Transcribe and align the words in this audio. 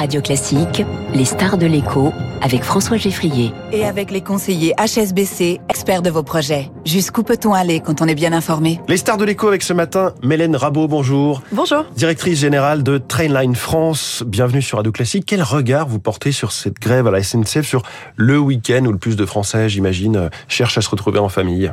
Radio 0.00 0.22
Classique, 0.22 0.82
les 1.12 1.26
stars 1.26 1.58
de 1.58 1.66
l'écho 1.66 2.10
avec 2.40 2.62
François 2.62 2.96
Geffrier. 2.96 3.52
Et 3.70 3.84
avec 3.84 4.10
les 4.10 4.22
conseillers 4.22 4.72
HSBC, 4.78 5.60
experts 5.68 6.00
de 6.00 6.08
vos 6.08 6.22
projets. 6.22 6.70
Jusqu'où 6.90 7.22
peut-on 7.22 7.54
aller 7.54 7.78
quand 7.78 8.02
on 8.02 8.06
est 8.08 8.16
bien 8.16 8.32
informé? 8.32 8.80
Les 8.88 8.96
stars 8.96 9.16
de 9.16 9.24
l'écho 9.24 9.46
avec 9.46 9.62
ce 9.62 9.72
matin, 9.72 10.12
Mélène 10.24 10.56
Rabot, 10.56 10.88
bonjour. 10.88 11.40
Bonjour. 11.52 11.84
Directrice 11.94 12.40
générale 12.40 12.82
de 12.82 12.98
Trainline 12.98 13.54
France, 13.54 14.24
bienvenue 14.26 14.60
sur 14.60 14.78
Radio 14.78 14.90
Classique. 14.90 15.22
Quel 15.24 15.44
regard 15.44 15.86
vous 15.86 16.00
portez 16.00 16.32
sur 16.32 16.50
cette 16.50 16.80
grève 16.80 17.06
à 17.06 17.12
la 17.12 17.22
SNCF, 17.22 17.64
sur 17.64 17.82
le 18.16 18.40
week-end 18.40 18.84
où 18.86 18.90
le 18.90 18.98
plus 18.98 19.14
de 19.14 19.24
Français, 19.24 19.68
j'imagine, 19.68 20.30
cherchent 20.48 20.78
à 20.78 20.80
se 20.80 20.90
retrouver 20.90 21.20
en 21.20 21.28
famille? 21.28 21.70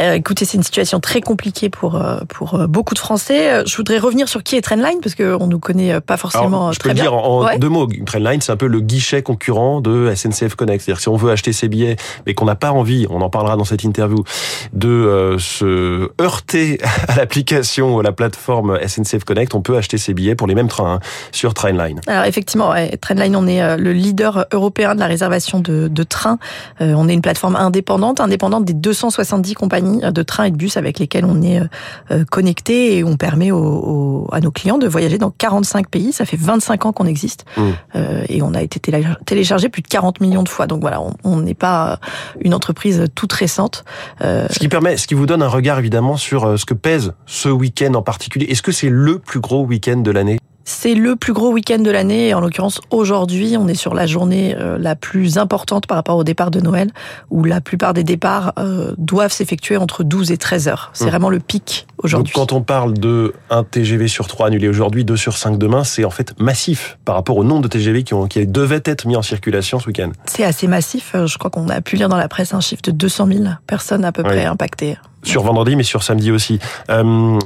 Euh, 0.00 0.12
Écoutez, 0.12 0.44
c'est 0.44 0.58
une 0.58 0.62
situation 0.62 1.00
très 1.00 1.22
compliquée 1.22 1.68
pour, 1.68 1.96
euh, 1.96 2.20
pour 2.28 2.54
euh, 2.54 2.68
beaucoup 2.68 2.94
de 2.94 3.00
Français. 3.00 3.66
Je 3.66 3.76
voudrais 3.76 3.98
revenir 3.98 4.28
sur 4.28 4.44
qui 4.44 4.54
est 4.54 4.60
Trainline, 4.60 5.00
parce 5.02 5.16
qu'on 5.16 5.24
ne 5.46 5.50
nous 5.50 5.58
connaît 5.58 6.00
pas 6.00 6.16
forcément 6.16 6.46
Alors, 6.46 6.72
je 6.72 6.78
peux 6.78 6.90
le 6.90 6.94
dire 6.94 7.14
en, 7.14 7.46
ouais. 7.46 7.58
deux 7.58 7.68
mots. 7.68 7.88
Trainline, 8.06 8.40
c'est 8.40 8.52
un 8.52 8.56
peu 8.56 8.68
le 8.68 8.78
guichet 8.78 9.22
concurrent 9.24 9.80
de 9.80 10.14
SNCF 10.14 10.54
Connect. 10.54 10.84
C'est-à-dire 10.84 11.00
si 11.00 11.08
on 11.08 11.16
veut 11.16 11.32
acheter 11.32 11.52
ses 11.52 11.66
billets, 11.66 11.96
mais 12.26 12.34
qu'on 12.34 12.44
n'a 12.44 12.54
pas 12.54 12.70
envie, 12.70 13.08
on 13.10 13.22
en 13.22 13.28
parlera 13.28 13.56
dans 13.56 13.64
cette 13.64 13.82
interview, 13.82 14.22
de 14.72 14.88
euh, 14.88 15.38
se 15.38 16.10
heurter 16.20 16.78
à 17.08 17.16
l'application 17.16 17.96
ou 17.96 18.00
à 18.00 18.02
la 18.02 18.12
plateforme 18.12 18.78
SNCF 18.86 19.24
Connect, 19.24 19.54
on 19.54 19.62
peut 19.62 19.76
acheter 19.76 19.98
ses 19.98 20.14
billets 20.14 20.34
pour 20.34 20.46
les 20.46 20.54
mêmes 20.54 20.68
trains 20.68 20.94
hein, 20.94 21.00
sur 21.30 21.54
Trainline. 21.54 22.00
Alors 22.06 22.24
effectivement, 22.24 22.70
ouais, 22.70 22.96
Trainline, 22.96 23.36
on 23.36 23.46
est 23.46 23.62
euh, 23.62 23.76
le 23.76 23.92
leader 23.92 24.46
européen 24.52 24.94
de 24.94 25.00
la 25.00 25.06
réservation 25.06 25.60
de, 25.60 25.88
de 25.88 26.02
trains. 26.02 26.38
Euh, 26.80 26.94
on 26.96 27.08
est 27.08 27.14
une 27.14 27.22
plateforme 27.22 27.56
indépendante, 27.56 28.20
indépendante 28.20 28.64
des 28.64 28.74
270 28.74 29.54
compagnies 29.54 30.00
de 30.00 30.22
trains 30.22 30.44
et 30.44 30.50
de 30.50 30.56
bus 30.56 30.76
avec 30.76 30.98
lesquelles 30.98 31.24
on 31.24 31.42
est 31.42 31.60
euh, 32.10 32.24
connecté 32.30 32.98
et 32.98 33.04
on 33.04 33.16
permet 33.16 33.50
aux, 33.50 33.58
aux, 33.58 34.28
à 34.32 34.40
nos 34.40 34.50
clients 34.50 34.78
de 34.78 34.86
voyager 34.86 35.18
dans 35.18 35.30
45 35.30 35.88
pays. 35.88 36.12
Ça 36.12 36.24
fait 36.24 36.38
25 36.38 36.86
ans 36.86 36.92
qu'on 36.92 37.06
existe 37.06 37.44
mmh. 37.56 37.62
et 38.28 38.42
on 38.42 38.54
a 38.54 38.62
été 38.62 38.80
téléchargé 39.24 39.68
plus 39.68 39.82
de 39.82 39.88
40 39.88 40.20
millions 40.20 40.42
de 40.42 40.48
fois. 40.48 40.66
Donc 40.66 40.80
voilà, 40.80 41.00
on 41.24 41.40
n'est 41.40 41.54
pas 41.54 41.98
une 42.40 42.54
entreprise 42.54 43.06
toute 43.14 43.32
récente. 43.32 43.84
Euh... 44.32 44.46
Ce 44.50 44.58
qui 44.58 44.68
permet, 44.68 44.96
ce 44.96 45.06
qui 45.06 45.14
vous 45.14 45.26
donne 45.26 45.42
un 45.42 45.48
regard 45.48 45.78
évidemment 45.78 46.16
sur 46.16 46.58
ce 46.58 46.64
que 46.64 46.74
pèse 46.74 47.14
ce 47.26 47.48
week-end 47.48 47.94
en 47.94 48.02
particulier. 48.02 48.46
Est-ce 48.46 48.62
que 48.62 48.72
c'est 48.72 48.88
le 48.88 49.18
plus 49.18 49.40
gros 49.40 49.64
week-end 49.64 49.98
de 49.98 50.10
l'année? 50.10 50.38
C'est 50.64 50.94
le 50.94 51.16
plus 51.16 51.32
gros 51.32 51.52
week-end 51.52 51.78
de 51.78 51.90
l'année. 51.90 52.34
En 52.34 52.40
l'occurrence, 52.40 52.80
aujourd'hui, 52.90 53.56
on 53.58 53.68
est 53.68 53.74
sur 53.74 53.94
la 53.94 54.06
journée 54.06 54.54
euh, 54.56 54.78
la 54.78 54.96
plus 54.96 55.38
importante 55.38 55.86
par 55.86 55.96
rapport 55.96 56.16
au 56.16 56.24
départ 56.24 56.50
de 56.50 56.60
Noël, 56.60 56.90
où 57.30 57.44
la 57.44 57.60
plupart 57.60 57.94
des 57.94 58.04
départs 58.04 58.52
euh, 58.58 58.94
doivent 58.98 59.32
s'effectuer 59.32 59.76
entre 59.76 60.04
12 60.04 60.30
et 60.30 60.36
13 60.36 60.68
heures. 60.68 60.90
C'est 60.92 61.04
mmh. 61.04 61.08
vraiment 61.08 61.30
le 61.30 61.40
pic 61.40 61.86
aujourd'hui. 61.98 62.32
Quand 62.34 62.52
on 62.52 62.62
parle 62.62 62.94
de 62.94 63.34
un 63.50 63.64
TGV 63.64 64.08
sur 64.08 64.26
3 64.26 64.48
annulé 64.48 64.68
aujourd'hui, 64.68 65.04
2 65.04 65.16
sur 65.16 65.36
5 65.36 65.58
demain, 65.58 65.84
c'est 65.84 66.04
en 66.04 66.10
fait 66.10 66.38
massif 66.38 66.98
par 67.04 67.14
rapport 67.14 67.36
au 67.36 67.44
nombre 67.44 67.62
de 67.62 67.68
TGV 67.68 68.04
qui, 68.04 68.14
ont, 68.14 68.26
qui 68.26 68.46
devaient 68.46 68.82
être 68.84 69.06
mis 69.06 69.16
en 69.16 69.22
circulation 69.22 69.78
ce 69.78 69.86
week-end. 69.86 70.12
C'est 70.26 70.44
assez 70.44 70.68
massif. 70.68 71.12
Euh, 71.14 71.26
je 71.26 71.38
crois 71.38 71.50
qu'on 71.50 71.68
a 71.68 71.80
pu 71.80 71.96
lire 71.96 72.08
dans 72.08 72.16
la 72.16 72.28
presse 72.28 72.54
un 72.54 72.60
chiffre 72.60 72.82
de 72.82 72.90
200 72.90 73.26
000 73.26 73.44
personnes 73.66 74.04
à 74.04 74.12
peu 74.12 74.22
près 74.22 74.44
impactées. 74.44 74.96
Sur 75.22 75.44
vendredi, 75.44 75.76
mais 75.76 75.84
sur 75.84 76.02
samedi 76.02 76.32
aussi. 76.32 76.58
Euh, 76.90 77.38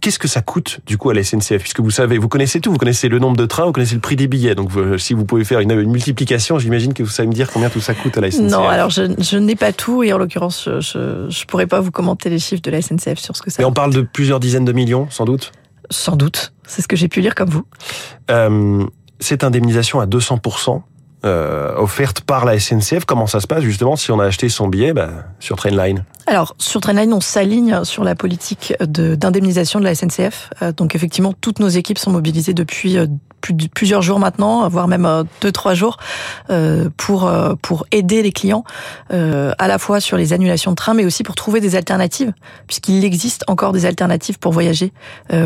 Qu'est-ce 0.00 0.18
que 0.18 0.28
ça 0.28 0.40
coûte 0.40 0.80
du 0.86 0.98
coup 0.98 1.10
à 1.10 1.14
la 1.14 1.22
SNCF? 1.22 1.58
Puisque 1.58 1.80
vous 1.80 1.90
savez, 1.90 2.18
vous 2.18 2.28
connaissez 2.28 2.60
tout, 2.60 2.72
vous 2.72 2.78
connaissez 2.78 3.08
le 3.08 3.18
nombre 3.18 3.36
de 3.36 3.46
trains, 3.46 3.66
vous 3.66 3.72
connaissez 3.72 3.94
le 3.94 4.00
prix 4.00 4.16
des 4.16 4.26
billets. 4.26 4.54
Donc 4.54 4.70
si 4.98 5.14
vous 5.14 5.24
pouvez 5.24 5.44
faire 5.44 5.60
une, 5.60 5.70
une 5.70 5.90
multiplication, 5.90 6.58
j'imagine 6.58 6.94
que 6.94 7.02
vous 7.02 7.10
savez 7.10 7.28
me 7.28 7.34
dire 7.34 7.50
combien 7.50 7.68
tout 7.68 7.80
ça 7.80 7.94
coûte 7.94 8.16
à 8.16 8.20
la 8.20 8.30
SNCF. 8.30 8.50
Non, 8.50 8.68
alors 8.68 8.90
je, 8.90 9.14
je 9.18 9.36
n'ai 9.36 9.56
pas 9.56 9.72
tout 9.72 10.02
et 10.02 10.12
en 10.12 10.18
l'occurrence, 10.18 10.68
je 10.80 10.98
ne 10.98 11.46
pourrais 11.46 11.66
pas 11.66 11.80
vous 11.80 11.90
commenter 11.90 12.30
les 12.30 12.38
chiffres 12.38 12.62
de 12.62 12.70
la 12.70 12.80
SNCF 12.80 13.18
sur 13.18 13.36
ce 13.36 13.42
que 13.42 13.50
ça. 13.50 13.56
Mais 13.60 13.64
on 13.66 13.72
parle 13.72 13.92
de 13.92 14.02
plusieurs 14.02 14.40
dizaines 14.40 14.64
de 14.64 14.72
millions, 14.72 15.08
sans 15.10 15.24
doute? 15.24 15.52
Sans 15.90 16.16
doute, 16.16 16.52
c'est 16.66 16.80
ce 16.80 16.88
que 16.88 16.96
j'ai 16.96 17.08
pu 17.08 17.20
lire 17.20 17.34
comme 17.34 17.50
vous. 17.50 17.64
Euh, 18.30 18.84
cette 19.20 19.44
indemnisation 19.44 20.00
à 20.00 20.06
200 20.06 20.40
euh, 21.24 21.74
offerte 21.76 22.20
par 22.22 22.44
la 22.44 22.58
SNCF. 22.58 23.04
Comment 23.04 23.26
ça 23.26 23.40
se 23.40 23.46
passe 23.46 23.62
justement 23.62 23.96
si 23.96 24.10
on 24.10 24.20
a 24.20 24.24
acheté 24.24 24.48
son 24.48 24.68
billet 24.68 24.92
bah, 24.92 25.10
sur 25.40 25.56
Trainline? 25.56 26.04
Alors 26.26 26.54
sur 26.58 26.80
Trainline, 26.80 27.12
on 27.12 27.20
s'aligne 27.20 27.84
sur 27.84 28.04
la 28.04 28.14
politique 28.14 28.74
d'indemnisation 28.80 29.80
de, 29.80 29.84
de, 29.84 29.88
la 29.88 29.94
SNCF. 29.94 30.50
Euh, 30.62 30.72
donc 30.72 30.94
effectivement, 30.94 31.32
toutes 31.40 31.58
nos 31.58 31.68
équipes 31.68 31.98
sont 31.98 32.12
mobilisées 32.12 32.54
depuis 32.54 32.98
euh, 32.98 33.06
plus 33.42 33.52
de, 33.52 33.66
plusieurs 33.66 34.00
jours 34.00 34.18
maintenant, 34.18 34.66
voire 34.68 34.88
même 34.88 35.04
euh, 35.04 35.24
deux 35.42 35.52
trois 35.52 35.74
jours, 35.74 35.98
euh, 36.48 36.88
pour 36.96 37.30
pour 37.60 37.84
aider 37.90 38.22
les 38.22 38.32
clients 38.32 38.64
euh, 39.12 39.52
à 39.58 39.68
la 39.68 39.78
fois 39.78 40.00
sur 40.00 40.16
les 40.16 40.32
annulations 40.32 40.70
de 40.70 40.76
train, 40.76 40.94
mais 40.94 41.04
aussi 41.04 41.22
pour 41.22 41.34
trouver 41.34 41.60
des 41.60 41.76
alternatives, 41.76 42.32
puisqu'il 42.66 43.04
existe 43.04 43.44
encore 43.48 43.72
des 43.72 43.84
alternatives 43.84 44.38
pour 44.38 44.52
voyager 44.52 44.92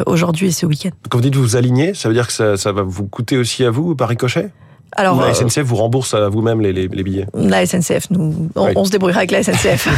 aujourd'hui 0.05 0.49
et 0.49 0.53
ce 0.53 0.67
week-end. 0.67 0.91
Quand 1.09 1.19
vous 1.19 1.23
dites 1.23 1.37
vous 1.37 1.57
aligner, 1.57 1.95
ça 1.95 2.09
veut 2.09 2.15
dire 2.15 2.27
que 2.27 2.33
ça, 2.33 2.57
ça 2.57 2.73
va 2.73 2.83
vous 2.83 3.07
coûter 3.07 3.39
aussi 3.39 3.65
à 3.65 3.71
vous 3.71 3.97
par 3.97 4.09
ricochet? 4.09 4.51
Alors, 4.93 5.21
la 5.21 5.35
SNCF 5.35 5.61
vous 5.61 5.77
rembourse 5.77 6.15
à 6.15 6.29
vous-même 6.29 6.61
les, 6.61 6.73
les, 6.73 6.89
les, 6.89 7.03
billets 7.03 7.27
La 7.35 7.67
SNCF, 7.67 8.11
nous, 8.11 8.49
on, 8.55 8.67
oui. 8.67 8.73
on, 8.77 8.85
se 8.85 8.91
débrouillera 8.91 9.21
avec 9.21 9.31
la 9.31 9.43
SNCF. 9.43 9.89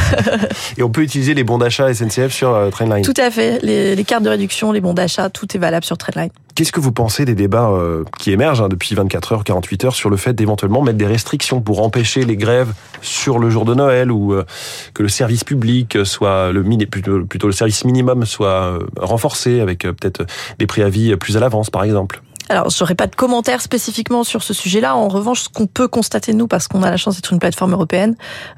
Et 0.79 0.83
on 0.83 0.91
peut 0.91 1.03
utiliser 1.03 1.35
les 1.35 1.45
bons 1.45 1.59
d'achat 1.59 1.93
SNCF 1.93 2.33
sur 2.33 2.55
euh, 2.55 2.71
Trainline 2.71 3.05
Tout 3.05 3.15
à 3.17 3.31
fait. 3.31 3.61
Les, 3.63 3.95
les, 3.95 4.05
cartes 4.05 4.25
de 4.25 4.29
réduction, 4.29 4.73
les 4.73 4.81
bons 4.81 4.95
d'achat, 4.95 5.31
tout 5.31 5.47
est 5.55 5.59
valable 5.59 5.85
sur 5.85 5.99
Trainline. 5.99 6.31
Qu'est-ce 6.55 6.73
que 6.73 6.81
vous 6.81 6.91
pensez 6.91 7.25
des 7.25 7.37
débats 7.37 7.69
euh, 7.69 8.03
qui 8.19 8.33
émergent 8.33 8.63
hein, 8.63 8.69
depuis 8.69 8.97
24 8.97 9.33
heures, 9.33 9.45
48 9.45 9.85
heures 9.85 9.95
sur 9.95 10.11
le 10.11 10.17
fait 10.17 10.33
d'éventuellement 10.33 10.83
mettre 10.83 10.99
des 10.99 11.07
restrictions 11.07 11.61
pour 11.61 11.83
empêcher 11.83 12.25
les 12.25 12.37
grèves 12.37 12.73
sur 13.01 13.39
le 13.39 13.51
jour 13.51 13.65
de 13.65 13.75
Noël 13.75 14.11
ou 14.11 14.33
euh, 14.33 14.45
que 14.95 15.05
le 15.05 15.09
service 15.09 15.45
public 15.45 15.99
soit 16.05 16.51
le 16.51 16.65
plutôt, 16.87 17.25
plutôt 17.25 17.47
le 17.47 17.53
service 17.53 17.85
minimum 17.85 18.25
soit 18.25 18.79
renforcé 18.97 19.61
avec 19.61 19.83
peut-être 19.83 20.27
des 20.59 20.67
préavis 20.67 21.15
plus 21.17 21.37
à 21.37 21.41
l'avance 21.41 21.71
par 21.71 21.85
exemple? 21.85 22.21
Alors, 22.49 22.71
je 22.71 22.83
n'aurai 22.83 22.95
pas 22.95 23.07
de 23.07 23.15
commentaires 23.15 23.61
spécifiquement 23.61 24.25
sur 24.25 24.43
ce 24.43 24.55
sujet-là. 24.55 24.97
En 24.97 25.09
revanche, 25.09 25.43
ce 25.43 25.49
qu'on 25.49 25.67
peut 25.67 25.89
constater, 25.89 26.33
nous, 26.33 26.47
parce 26.47 26.69
qu'on 26.69 26.83
a 26.83 26.91
la 26.91 26.97
chance 26.97 27.17
d'être 27.17 27.33
une 27.33 27.39
plateforme 27.39 27.73
européenne, 27.73 28.17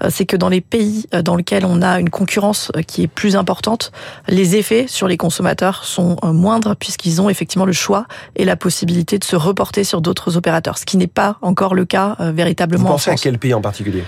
c'est 0.08 0.26
que 0.26 0.36
dans 0.36 0.48
les 0.48 0.60
pays 0.60 1.06
dans 1.24 1.36
lesquels 1.36 1.64
on 1.64 1.82
a 1.82 1.98
une 1.98 2.10
concurrence 2.10 2.70
qui 2.86 3.02
est 3.02 3.08
plus 3.08 3.36
importante, 3.36 3.92
les 4.28 4.56
effets 4.56 4.86
sur 4.86 5.08
les 5.08 5.16
consommateurs 5.16 5.84
sont 5.84 6.16
moindres 6.22 6.76
puisqu'ils 6.76 7.20
ont 7.20 7.28
effectivement 7.28 7.64
le 7.64 7.72
choix 7.72 8.06
et 8.36 8.44
la 8.44 8.56
possibilité 8.56 9.18
de 9.18 9.24
se 9.24 9.36
reporter 9.36 9.84
sur 9.84 10.00
d'autres 10.00 10.36
opérateurs, 10.36 10.78
ce 10.78 10.86
qui 10.86 10.96
n'est 10.96 11.06
pas 11.06 11.36
encore 11.42 11.74
le 11.74 11.84
cas 11.84 12.16
véritablement 12.20 12.84
Vous 12.84 12.90
pensez 12.90 13.10
en 13.10 13.12
France. 13.12 13.20
à 13.20 13.24
quel 13.24 13.38
pays 13.38 13.54
en 13.54 13.60
particulier? 13.60 14.04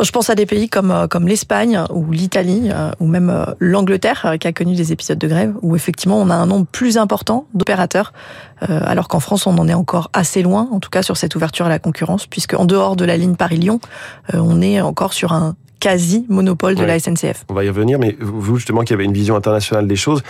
Je 0.00 0.10
pense 0.12 0.30
à 0.30 0.36
des 0.36 0.46
pays 0.46 0.68
comme 0.68 1.08
comme 1.10 1.26
l'Espagne 1.26 1.82
ou 1.90 2.12
l'Italie 2.12 2.70
ou 3.00 3.06
même 3.06 3.46
l'Angleterre 3.58 4.36
qui 4.40 4.46
a 4.46 4.52
connu 4.52 4.74
des 4.74 4.92
épisodes 4.92 5.18
de 5.18 5.26
grève 5.26 5.54
où 5.62 5.74
effectivement 5.74 6.20
on 6.20 6.30
a 6.30 6.34
un 6.34 6.46
nombre 6.46 6.66
plus 6.66 6.98
important 6.98 7.46
d'opérateurs 7.54 8.12
alors 8.60 9.08
qu'en 9.08 9.17
France 9.20 9.46
on 9.46 9.56
en 9.58 9.68
est 9.68 9.74
encore 9.74 10.10
assez 10.12 10.42
loin 10.42 10.68
en 10.72 10.80
tout 10.80 10.90
cas 10.90 11.02
sur 11.02 11.16
cette 11.16 11.34
ouverture 11.34 11.66
à 11.66 11.68
la 11.68 11.78
concurrence 11.78 12.26
puisque 12.26 12.54
en 12.54 12.64
dehors 12.64 12.96
de 12.96 13.04
la 13.04 13.16
ligne 13.16 13.36
Paris-Lyon 13.36 13.80
on 14.32 14.60
est 14.60 14.80
encore 14.80 15.12
sur 15.12 15.32
un 15.32 15.56
quasi 15.80 16.26
monopole 16.28 16.74
de 16.74 16.84
la 16.84 16.98
SNCF. 16.98 17.44
On 17.48 17.54
va 17.54 17.64
y 17.64 17.68
revenir, 17.68 17.98
mais 17.98 18.16
vous 18.20 18.56
justement 18.56 18.82
qui 18.82 18.92
avez 18.92 19.04
une 19.04 19.12
vision 19.12 19.36
internationale 19.36 19.86
des 19.86 19.96
choses, 19.96 20.22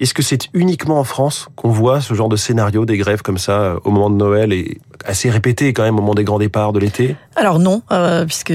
est-ce 0.00 0.14
que 0.14 0.22
c'est 0.22 0.48
uniquement 0.54 0.98
en 0.98 1.04
France 1.04 1.48
qu'on 1.54 1.70
voit 1.70 2.00
ce 2.00 2.14
genre 2.14 2.28
de 2.28 2.36
scénario 2.36 2.84
des 2.84 2.96
grèves 2.96 3.22
comme 3.22 3.38
ça 3.38 3.76
au 3.84 3.90
moment 3.90 4.10
de 4.10 4.16
Noël 4.16 4.52
et 4.52 4.78
assez 5.04 5.30
répété 5.30 5.72
quand 5.72 5.82
même 5.82 5.96
au 5.98 6.00
moment 6.00 6.14
des 6.14 6.24
grands 6.24 6.38
départs 6.38 6.72
de 6.72 6.78
l'été? 6.78 7.16
Alors 7.36 7.58
non, 7.58 7.82
euh, 7.92 8.24
puisque 8.24 8.54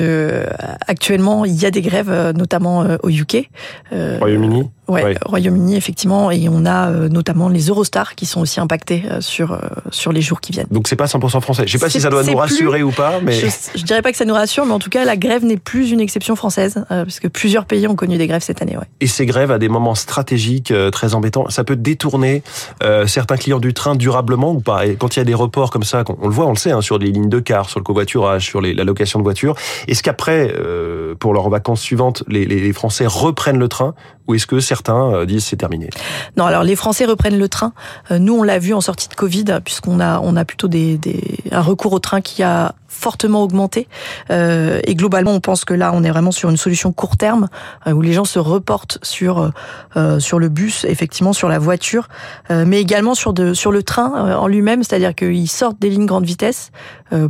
actuellement 0.88 1.46
il 1.46 1.56
y 1.56 1.66
a 1.66 1.72
des 1.72 1.82
grèves, 1.82 2.34
notamment 2.36 2.84
euh, 2.84 2.98
au 3.04 3.10
UK. 3.10 3.50
Euh, 3.94 4.18
Royaume-Uni? 4.20 4.70
Ouais, 4.88 5.04
ouais. 5.04 5.18
Royaume-Uni 5.26 5.76
effectivement, 5.76 6.32
et 6.32 6.48
on 6.48 6.66
a 6.66 6.90
euh, 6.90 7.10
notamment 7.10 7.50
les 7.50 7.68
Eurostars 7.68 8.16
qui 8.16 8.26
sont 8.26 8.40
aussi 8.40 8.62
impactés 8.62 9.04
euh, 9.12 9.20
sur 9.20 9.52
euh, 9.52 9.60
sur 9.92 10.14
les 10.14 10.22
jours 10.22 10.40
qui 10.40 10.54
viennent. 10.54 10.68
Donc 10.72 10.88
c'est 10.88 10.96
pas 10.96 11.06
100% 11.06 11.42
français. 11.42 11.64
Je 11.68 11.74
sais 11.74 11.78
pas 11.78 11.90
si 11.90 12.00
ça 12.00 12.10
doit 12.10 12.24
nous 12.24 12.38
rassurer 12.38 12.80
plus, 12.80 12.84
ou 12.84 12.92
pas, 12.92 13.20
mais 13.22 13.34
je, 13.34 13.48
je, 13.76 13.84
dirais 13.84 14.02
pas 14.02 14.12
que 14.12 14.18
ça 14.18 14.24
nous 14.24 14.34
rassure, 14.34 14.66
mais 14.66 14.72
en 14.72 14.80
tout 14.80 14.90
cas 14.90 15.04
la 15.04 15.18
grève 15.18 15.44
n'est 15.44 15.58
plus 15.58 15.92
une 15.92 16.00
exception 16.00 16.37
française, 16.38 16.86
puisque 17.04 17.30
plusieurs 17.30 17.66
pays 17.66 17.88
ont 17.88 17.96
connu 17.96 18.18
des 18.18 18.28
grèves 18.28 18.44
cette 18.44 18.62
année. 18.62 18.78
Ouais. 18.78 18.86
Et 19.02 19.08
ces 19.08 19.26
grèves 19.26 19.52
à 19.52 19.60
des 19.60 19.70
moments 19.70 19.96
stratégiques 19.96 20.74
très 20.92 21.14
embêtants, 21.14 21.50
ça 21.50 21.64
peut 21.64 21.76
détourner 21.76 22.44
euh, 22.84 23.08
certains 23.08 23.38
clients 23.38 23.60
du 23.60 23.74
train 23.74 23.96
durablement 23.96 24.52
ou 24.52 24.60
pas? 24.60 24.86
Et 24.86 24.96
quand 24.96 25.16
il 25.16 25.20
y 25.20 25.22
a 25.22 25.26
des 25.26 25.34
reports 25.34 25.72
comme 25.72 25.84
ça, 25.84 26.04
on 26.22 26.28
le 26.28 26.34
voit, 26.34 26.46
on 26.46 26.52
le 26.52 26.58
sait, 26.58 26.72
hein, 26.72 26.82
sur 26.82 26.98
les 26.98 27.12
lignes 27.12 27.30
de 27.30 27.40
car, 27.40 27.70
sur 27.70 27.80
le 27.80 27.84
covoiturage, 27.84 28.46
sur 28.46 28.62
les, 28.62 28.74
la 28.74 28.84
location 28.84 29.20
de 29.20 29.24
voitures, 29.24 29.56
est-ce 29.88 30.04
qu'après, 30.04 30.54
euh, 30.58 31.16
pour 31.16 31.34
leurs 31.34 31.50
vacances 31.50 31.82
suivantes, 31.82 32.24
les, 32.28 32.46
les 32.46 32.74
Français 32.74 33.06
reprennent 33.08 33.60
le 33.60 33.68
train 33.68 33.96
ou 34.28 34.36
est-ce 34.36 34.48
que 34.48 34.60
certains 34.60 35.26
disent 35.26 35.46
c'est 35.46 35.58
terminé? 35.58 35.90
Non, 36.36 36.46
alors 36.46 36.64
les 36.64 36.76
Français 36.76 37.06
reprennent 37.06 37.40
le 37.40 37.50
train. 37.50 37.74
Nous, 38.12 38.34
on 38.34 38.44
l'a 38.44 38.60
vu 38.60 38.74
en 38.74 38.82
sortie 38.82 39.08
de 39.10 39.14
Covid, 39.14 39.46
puisqu'on 39.64 40.00
a 40.00 40.20
on 40.20 40.36
a 40.36 40.46
plutôt 40.46 40.68
des, 40.68 40.98
des 40.98 41.40
un 41.52 41.62
recours 41.62 41.94
au 41.94 42.00
train 42.00 42.22
qui 42.22 42.44
a 42.44 42.76
fortement 42.98 43.44
augmenté. 43.44 43.88
Euh, 44.32 44.80
et 44.86 44.96
globalement, 44.96 45.32
on 45.32 45.40
pense 45.40 45.66
que 45.66 45.74
là, 45.74 45.92
on 45.94 46.04
est 46.04 46.10
vraiment 46.10 46.32
sur 46.32 46.50
une 46.50 46.58
solution 46.58 46.92
court 46.92 47.18
terme 47.18 47.48
euh, 47.86 47.92
où 47.92 48.02
les 48.02 48.14
gens 48.14 48.26
se 48.26 48.40
reportent 48.40 48.98
sur 49.04 49.52
euh, 49.96 50.20
sur 50.20 50.40
le 50.40 50.50
bus, 50.50 50.86
effectivement, 50.86 51.34
sur 51.34 51.50
la 51.50 51.60
voiture, 51.60 52.08
mais 52.50 52.80
également 52.80 53.16
sur 53.16 53.34
de 53.34 53.54
sur 53.54 53.72
le 53.72 53.84
train 53.84 54.36
en 54.36 54.48
lui-même, 54.48 54.84
c'est-à-dire 54.84 55.14
qu'ils 55.14 55.50
sortent 55.50 55.80
des 55.80 55.90
lignes 55.90 56.06
grande 56.06 56.26
vitesse 56.26 56.72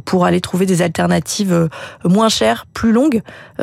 pour 0.05 0.25
aller 0.25 0.41
trouver 0.41 0.65
des 0.65 0.81
alternatives 0.81 1.69
moins 2.03 2.29
chères, 2.29 2.65
plus 2.73 2.91
longues, 2.91 3.21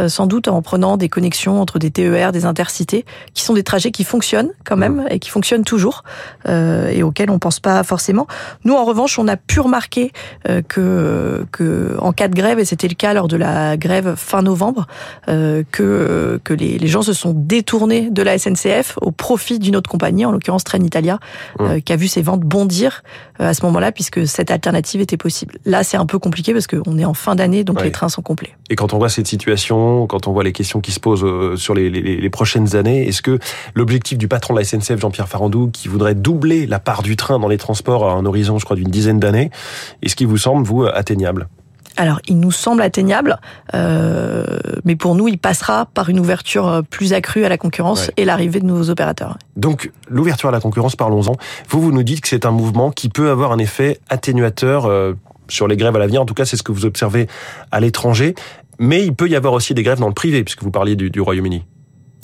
sans 0.09 0.27
doute 0.27 0.49
en 0.49 0.63
prenant 0.63 0.97
des 0.97 1.09
connexions 1.09 1.61
entre 1.61 1.79
des 1.79 1.91
TER, 1.91 2.33
des 2.33 2.45
intercités, 2.45 3.05
qui 3.33 3.43
sont 3.43 3.55
des 3.55 3.63
trajets 3.63 3.91
qui 3.91 4.05
fonctionnent 4.05 4.51
quand 4.65 4.77
même 4.77 5.07
et 5.11 5.19
qui 5.19 5.31
fonctionnent 5.31 5.65
toujours 5.65 6.05
euh, 6.49 6.89
et 6.91 7.03
auxquels 7.03 7.31
on 7.31 7.39
pense 7.39 7.61
pas 7.61 7.83
forcément. 7.83 8.27
Nous, 8.65 8.75
en 8.75 8.85
revanche, 8.85 9.19
on 9.19 9.27
a 9.29 9.37
pu 9.37 9.61
remarquer 9.61 10.13
euh, 10.49 10.61
que, 10.67 11.47
que 11.53 11.97
en 12.01 12.13
cas 12.13 12.29
de 12.29 12.35
grève, 12.35 12.59
et 12.59 12.65
c'était 12.65 12.89
le 12.89 12.95
cas 12.95 13.15
lors 13.15 13.29
de 13.29 13.37
la 13.37 13.77
grève 13.77 14.15
fin 14.17 14.43
novembre, 14.43 14.87
euh, 15.29 15.63
que, 15.71 16.41
que 16.45 16.53
les, 16.55 16.79
les 16.79 16.87
gens 16.89 17.03
se 17.03 17.13
sont 17.13 17.33
détournés 17.35 18.11
de 18.11 18.23
la 18.23 18.39
SNCF 18.39 18.99
au 19.01 19.11
profit 19.11 19.59
d'une 19.59 19.77
autre 19.77 19.91
compagnie, 19.91 20.25
en 20.27 20.33
l'occurrence 20.33 20.65
Trenitalia, 20.65 21.19
euh, 21.61 21.81
qui 21.81 21.93
a 21.93 21.97
vu 21.97 22.09
ses 22.09 22.23
ventes 22.23 22.41
bondir 22.43 23.03
euh, 23.41 23.49
à 23.49 23.55
ce 23.55 23.65
moment-là, 23.67 23.93
puisque 23.93 24.27
cette 24.27 24.51
alternative 24.51 25.01
était 25.01 25.17
possible. 25.17 25.55
Là, 25.65 25.83
c'est 25.85 25.97
un 25.97 26.07
peu 26.07 26.19
compliqué 26.19 26.53
parce 26.53 26.67
qu'on 26.67 26.99
est 26.99 27.05
en 27.05 27.15
fin 27.15 27.35
d'année, 27.35 27.65
donc 27.65 27.79
Ouais. 27.79 27.85
les 27.85 27.93
trains 27.93 28.09
sont 28.09 28.23
complets. 28.23 28.55
Et 28.71 28.77
quand 28.77 28.93
on 28.95 28.99
voit 28.99 29.09
cette 29.09 29.27
situation, 29.27 30.07
quand 30.07 30.27
on 30.29 30.33
voit 30.33 30.45
les 30.45 30.53
questions 30.53 30.81
qui 30.81 30.93
se 30.93 31.01
posent 31.01 31.25
euh, 31.25 31.57
sur 31.57 31.75
les, 31.75 31.91
les- 31.91 32.17
les 32.21 32.31
prochaines 32.31 32.77
années, 32.77 33.07
est-ce 33.15 33.23
que 33.23 33.39
l'objectif 33.75 34.19
du 34.19 34.27
patron 34.27 34.55
de 34.55 34.59
la 34.59 34.65
SNCF, 34.65 34.99
Jean-Pierre 35.01 35.29
Farandou, 35.29 35.71
qui 35.73 35.87
voudrait 35.89 36.17
doubler 36.17 36.67
la 36.67 36.81
part 36.81 37.03
du 37.03 37.15
train 37.17 37.39
dans 37.39 37.49
les 37.49 37.59
transports 37.59 38.09
à 38.09 38.13
un 38.13 38.27
horizon, 38.27 38.59
je 38.59 38.65
crois, 38.65 38.77
d'une 38.77 38.91
dizaine 38.91 39.21
d'années, 39.21 39.51
est-ce 40.03 40.17
qui 40.17 40.25
vous 40.25 40.37
semble, 40.37 40.67
vous, 40.67 40.85
atteignable? 40.85 41.49
Alors, 41.97 42.19
il 42.27 42.41
nous 42.41 42.51
semble 42.51 42.83
atteignable, 42.83 43.39
euh, 43.73 44.45
mais 44.85 44.97
pour 44.97 45.15
nous, 45.15 45.29
il 45.29 45.39
passera 45.39 45.87
par 45.87 46.09
une 46.09 46.19
ouverture 46.19 46.67
euh, 46.67 46.83
plus 46.83 47.13
accrue 47.13 47.45
à 47.45 47.49
la 47.49 47.57
concurrence 47.57 48.09
Ouais. 48.09 48.15
et 48.17 48.25
l'arrivée 48.25 48.59
de 48.59 48.67
nouveaux 48.67 48.91
opérateurs. 48.91 49.39
Donc, 49.57 49.93
l'ouverture 50.09 50.49
à 50.49 50.53
la 50.53 50.59
concurrence, 50.59 50.97
parlons-en. 50.97 51.37
Vous, 51.69 51.81
vous 51.81 51.93
nous 51.93 52.03
dites 52.03 52.21
que 52.21 52.27
c'est 52.29 52.47
un 52.47 52.51
mouvement 52.51 52.91
qui 52.91 53.09
peut 53.09 53.31
avoir 53.31 53.53
un 53.53 53.59
effet 53.59 54.01
atténuateur 54.09 54.87
euh, 54.87 55.13
sur 55.47 55.69
les 55.69 55.77
grèves 55.77 55.95
à 55.95 56.01
l'avenir. 56.01 56.21
En 56.21 56.27
tout 56.27 56.35
cas, 56.35 56.45
c'est 56.45 56.57
ce 56.57 56.65
que 56.65 56.73
vous 56.73 56.85
observez 56.85 57.29
à 57.71 57.79
l'étranger. 57.79 58.35
Mais 58.81 59.05
il 59.05 59.15
peut 59.15 59.29
y 59.29 59.37
avoir 59.37 59.53
aussi 59.53 59.73
des 59.73 59.85
grèves 59.85 60.01
dans 60.01 60.09
le 60.09 60.15
privé, 60.15 60.43
puisque 60.43 60.65
vous 60.65 60.73
parliez 60.73 60.97
du, 60.97 61.11
du 61.11 61.21
Royaume-Uni. 61.21 61.65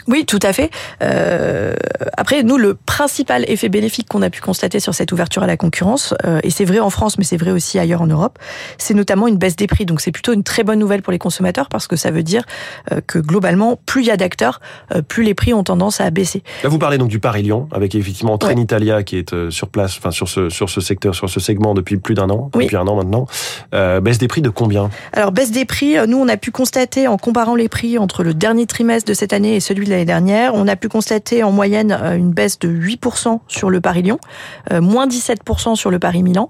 Oui, 0.09 0.25
tout 0.27 0.39
à 0.43 0.53
fait. 0.53 0.71
Euh, 1.03 1.75
après, 2.17 2.43
nous, 2.43 2.57
le 2.57 2.75
principal 2.75 3.45
effet 3.49 3.69
bénéfique 3.69 4.09
qu'on 4.09 4.23
a 4.23 4.31
pu 4.31 4.41
constater 4.41 4.81
sur 4.81 4.95
cette 4.95 5.13
ouverture 5.13 5.43
à 5.43 5.47
la 5.47 5.57
concurrence, 5.57 6.15
euh, 6.25 6.41
et 6.43 6.51
c'est 6.51 6.65
vrai 6.65 6.81
en 6.81 6.91
France, 6.91 7.19
mais 7.19 7.25
c'est 7.25 7.37
vrai 7.37 7.51
aussi 7.51 7.79
ailleurs 7.79 8.03
en 8.03 8.07
Europe, 8.07 8.39
c'est 8.79 8.95
notamment 8.95 9.27
une 9.27 9.37
baisse 9.37 9.57
des 9.57 9.67
prix. 9.67 9.87
Donc 9.87 10.01
c'est 10.01 10.13
plutôt 10.13 10.33
une 10.33 10.43
très 10.43 10.65
bonne 10.65 10.79
nouvelle 10.79 11.03
pour 11.03 11.13
les 11.13 11.19
consommateurs 11.19 11.69
parce 11.69 11.87
que 11.87 11.97
ça 11.97 12.11
veut 12.11 12.23
dire 12.23 12.45
euh, 12.93 13.01
que 13.07 13.19
globalement, 13.19 13.79
plus 13.87 14.03
il 14.03 14.07
y 14.07 14.11
a 14.11 14.17
d'acteurs, 14.17 14.61
euh, 14.95 15.03
plus 15.03 15.23
les 15.23 15.35
prix 15.35 15.53
ont 15.55 15.63
tendance 15.65 16.01
à 16.01 16.11
baisser. 16.11 16.43
Là, 16.63 16.69
vous 16.69 16.79
parlez 16.79 16.99
donc 16.99 17.09
du 17.09 17.19
Paris-Lyon, 17.21 17.69
avec 17.73 17.95
effectivement 17.95 18.33
Ouais. 18.33 18.39
Trenitalia 18.39 19.03
qui 19.03 19.17
est 19.17 19.33
euh, 19.33 19.51
sur 19.51 19.69
place, 19.69 19.97
enfin 19.99 20.11
sur 20.11 20.29
ce 20.29 20.49
sur 20.51 20.71
ce 20.71 20.81
secteur, 20.81 21.15
sur 21.15 21.29
ce 21.29 21.41
segment 21.41 21.75
depuis 21.75 21.97
plus 21.97 22.15
d'un 22.15 22.31
an, 22.31 22.51
Oui. 22.55 22.65
depuis 22.65 22.77
un 22.77 22.87
an 22.87 22.97
maintenant. 22.97 23.27
Euh, 23.75 24.01
baisse 24.01 24.19
des 24.19 24.29
prix 24.29 24.41
de 24.43 24.49
combien? 24.51 24.91
Alors 25.13 25.33
baisse 25.33 25.51
des 25.51 25.65
prix, 25.65 25.97
nous 26.07 26.17
on 26.19 26.29
a 26.29 26.37
pu 26.37 26.51
constater 26.51 27.09
en 27.09 27.17
comparant 27.17 27.55
les 27.55 27.69
prix 27.69 27.99
entre 27.99 28.23
le 28.23 28.35
dernier 28.35 28.67
trimestre 28.67 29.09
de 29.09 29.15
cette 29.15 29.33
année 29.33 29.57
et 29.57 29.61
celui 29.61 29.85
de 29.87 29.90
l'année 29.91 30.05
dernière, 30.05 30.55
on 30.55 30.67
a 30.69 30.77
pu 30.77 30.89
constater 30.89 31.43
en 31.43 31.53
moyenne 31.53 31.97
euh, 32.01 32.17
une 32.17 32.31
baisse 32.31 32.59
de 32.59 32.69
8% 32.69 33.41
sur 33.49 33.71
le 33.71 33.81
Paris-Lyon, 33.81 34.19
euh, 34.73 34.81
moins 34.81 35.07
17% 35.07 35.77
sur 35.77 35.91
le 35.91 35.99
Paris-Milan. 35.99 36.49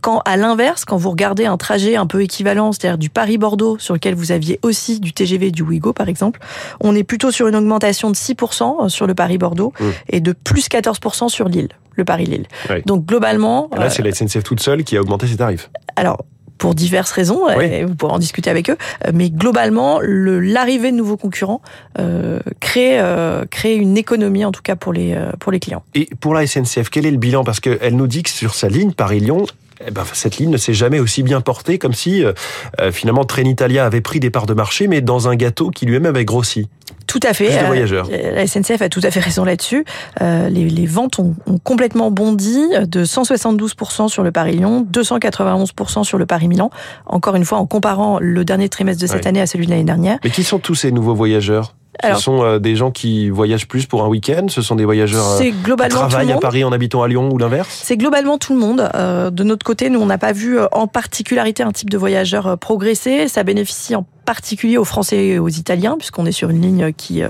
Quand 0.00 0.20
à 0.24 0.36
l'inverse, 0.36 0.84
quand 0.84 0.96
vous 0.96 1.10
regardez 1.10 1.46
un 1.46 1.56
trajet 1.56 1.96
un 1.96 2.06
peu 2.06 2.22
équivalent, 2.22 2.72
c'est-à-dire 2.72 2.98
du 2.98 3.10
Paris-Bordeaux 3.10 3.78
sur 3.78 3.94
lequel 3.94 4.14
vous 4.14 4.30
aviez 4.30 4.60
aussi 4.62 5.00
du 5.00 5.12
TGV 5.12 5.50
du 5.50 5.62
Ouigo 5.62 5.92
par 5.92 6.08
exemple, 6.08 6.40
on 6.80 6.94
est 6.94 7.04
plutôt 7.04 7.30
sur 7.30 7.48
une 7.48 7.56
augmentation 7.56 8.10
de 8.10 8.16
6% 8.16 8.88
sur 8.88 9.06
le 9.06 9.14
Paris-Bordeaux 9.14 9.64
Mmh. 9.80 9.84
et 10.10 10.20
de 10.20 10.32
plus 10.32 10.68
14% 10.68 11.28
sur 11.28 11.48
Lille, 11.48 11.68
le 11.96 12.04
Paris-Lille. 12.04 12.46
Donc 12.86 13.06
globalement, 13.06 13.68
Et 13.74 13.78
Là, 13.78 13.86
euh, 13.86 13.90
c'est 13.90 14.02
la 14.02 14.12
SNCF 14.12 14.42
toute 14.42 14.60
seule 14.60 14.84
qui 14.84 14.96
a 14.96 15.00
augmenté 15.00 15.26
ses 15.26 15.36
tarifs. 15.36 15.70
alors, 15.96 16.18
pour 16.58 16.74
diverses 16.74 17.10
raisons, 17.10 17.40
Oui. 17.56 17.64
et 17.64 17.84
vous 17.84 17.94
pourrez 17.94 18.12
en 18.12 18.18
discuter 18.18 18.48
avec 18.50 18.70
eux, 18.70 18.76
euh, 19.06 19.10
mais 19.12 19.30
globalement, 19.30 19.98
le- 20.00 20.40
l'arrivée 20.40 20.90
de 20.92 20.96
nouveaux 20.96 21.16
concurrents 21.16 21.60
euh, 21.98 22.38
crée, 22.60 22.98
euh, 23.00 23.44
crée 23.50 23.74
une 23.74 23.96
économie, 23.98 24.44
en 24.44 24.52
tout 24.52 24.62
cas 24.62 24.76
pour 24.76 24.92
les, 24.92 25.14
euh, 25.14 25.32
pour 25.40 25.52
les 25.52 25.60
clients. 25.60 25.82
Et 25.94 26.08
pour 26.20 26.34
la 26.34 26.46
SNCF, 26.46 26.90
quel 26.90 27.06
est 27.06 27.10
le 27.10 27.16
bilan? 27.18 27.44
Parce 27.44 27.60
qu'elle 27.60 27.96
nous 27.96 28.06
dit 28.06 28.22
que 28.22 28.30
sur 28.30 28.54
sa 28.54 28.68
ligne 28.68 28.92
Paris-Lyon, 28.92 29.46
eh 29.86 29.90
ben, 29.90 30.04
cette 30.12 30.38
ligne 30.38 30.50
ne 30.50 30.56
s'est 30.56 30.72
jamais 30.74 31.00
aussi 31.00 31.22
bien 31.24 31.40
portée, 31.40 31.78
comme 31.78 31.94
si 31.94 32.24
euh, 32.24 32.32
euh, 32.80 32.92
finalement 32.92 33.24
Trenitalia 33.24 33.84
avait 33.84 34.00
pris 34.00 34.20
des 34.20 34.30
parts 34.30 34.46
de 34.46 34.54
marché, 34.54 34.86
mais 34.86 35.00
dans 35.00 35.28
un 35.28 35.34
gâteau 35.34 35.70
qui 35.70 35.84
lui-même 35.86 36.06
avait 36.06 36.24
grossi. 36.24 36.68
Tout 37.14 37.20
à 37.28 37.32
fait. 37.32 37.46
Plus 37.46 37.54
de 37.54 37.62
euh, 37.62 37.66
voyageurs. 37.66 38.08
La 38.10 38.44
SNCF 38.44 38.82
a 38.82 38.88
tout 38.88 39.00
à 39.04 39.10
fait 39.12 39.20
raison 39.20 39.44
là-dessus. 39.44 39.84
Euh, 40.20 40.48
les, 40.48 40.68
les 40.68 40.84
ventes 40.84 41.20
ont, 41.20 41.36
ont 41.46 41.58
complètement 41.58 42.10
bondi 42.10 42.58
de 42.88 43.04
172% 43.04 44.08
sur 44.08 44.24
le 44.24 44.32
Paris-Lyon, 44.32 44.84
291% 44.92 46.02
sur 46.02 46.18
le 46.18 46.26
Paris-Milan. 46.26 46.70
Encore 47.06 47.36
une 47.36 47.44
fois, 47.44 47.58
en 47.58 47.66
comparant 47.66 48.18
le 48.20 48.44
dernier 48.44 48.68
trimestre 48.68 49.00
de 49.00 49.06
cette 49.06 49.26
année 49.26 49.40
à 49.40 49.46
celui 49.46 49.66
de 49.66 49.70
l'année 49.70 49.84
dernière. 49.84 50.18
Mais 50.24 50.30
qui 50.30 50.42
sont 50.42 50.58
tous 50.58 50.74
ces 50.74 50.90
nouveaux 50.90 51.14
voyageurs? 51.14 51.76
Alors- 52.02 52.18
Ce 52.18 52.24
sont 52.24 52.42
euh, 52.42 52.58
des 52.58 52.74
gens 52.74 52.90
qui 52.90 53.30
voyagent 53.30 53.68
plus 53.68 53.86
pour 53.86 54.02
un 54.02 54.08
week-end? 54.08 54.46
Ce 54.48 54.60
sont 54.60 54.74
des 54.74 54.84
voyageurs 54.84 55.24
euh, 55.40 55.40
qui 55.40 55.52
travaillent 55.88 56.32
à. 56.32 56.38
Paris 56.38 56.64
en 56.64 56.72
habitant 56.72 57.04
à 57.04 57.06
Lyon 57.06 57.30
ou 57.32 57.38
l'inverse? 57.38 57.82
C'est 57.84 57.96
globalement 57.96 58.36
tout 58.38 58.52
le 58.52 58.58
monde. 58.58 58.90
Euh, 58.96 59.30
de 59.30 59.44
notre 59.44 59.64
côté, 59.64 59.88
nous, 59.90 60.00
on 60.00 60.06
n'a 60.06 60.18
pas 60.18 60.32
vu 60.32 60.58
euh, 60.58 60.66
en 60.72 60.88
particularité 60.88 61.62
un 61.62 61.70
type 61.70 61.90
de 61.90 61.96
voyageur 61.96 62.48
euh, 62.48 62.56
progresser. 62.56 63.28
Ça 63.28 63.44
bénéficie 63.44 63.94
en 63.94 64.04
particulier 64.24 64.78
aux 64.78 64.84
Français 64.84 65.26
et 65.26 65.38
aux 65.38 65.48
Italiens, 65.48 65.96
puisqu'on 65.98 66.26
est 66.26 66.32
sur 66.32 66.50
une 66.50 66.60
ligne 66.60 66.92
qui, 66.92 67.22
euh, 67.22 67.28